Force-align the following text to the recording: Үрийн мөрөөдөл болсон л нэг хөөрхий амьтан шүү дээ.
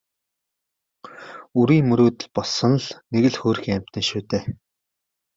Үрийн 1.59 1.85
мөрөөдөл 1.89 2.27
болсон 2.35 2.73
л 2.83 2.87
нэг 3.11 3.23
хөөрхий 3.41 3.75
амьтан 3.77 4.03
шүү 4.07 4.21
дээ. 4.29 4.43